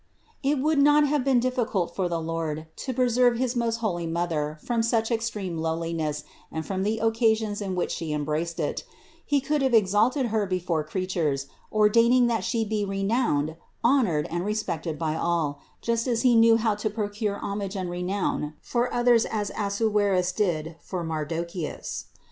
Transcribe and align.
238. 0.41 0.51
It 0.53 0.63
would 0.63 0.79
not 0.83 1.07
have 1.07 1.23
been 1.23 1.39
difficult 1.39 1.95
for 1.95 2.09
the 2.09 2.19
Lord 2.19 2.65
to 2.77 2.91
preserve 2.91 3.37
his 3.37 3.55
most 3.55 3.81
holy 3.81 4.07
Mother 4.07 4.57
from 4.63 4.81
such 4.81 5.11
extreme 5.11 5.59
low 5.59 5.79
liness 5.79 6.23
and 6.51 6.65
from 6.65 6.81
the 6.81 6.97
occasions 6.97 7.61
in 7.61 7.75
which 7.75 7.91
She 7.91 8.11
embraced 8.11 8.59
it; 8.59 8.83
He 9.23 9.39
could 9.39 9.61
have 9.61 9.75
exalted 9.75 10.29
Her 10.33 10.47
before 10.47 10.83
creatures, 10.83 11.45
ordaining 11.71 12.25
that 12.25 12.43
She 12.43 12.65
be 12.65 12.83
renowned, 12.83 13.57
honored 13.83 14.25
and 14.31 14.43
respected 14.43 14.97
by 14.97 15.15
all; 15.15 15.59
just 15.81 16.07
as 16.07 16.23
He 16.23 16.33
knew 16.33 16.57
how 16.57 16.73
to 16.73 16.89
procure 16.89 17.35
homage 17.37 17.75
and 17.75 17.87
renown 17.87 18.55
for 18.59 18.91
others 18.91 19.27
as 19.27 19.51
Assuerus 19.51 20.31
did 20.35 20.77
for 20.81 21.03
Mardocheus. 21.03 22.05